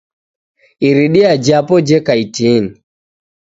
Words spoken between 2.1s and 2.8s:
itini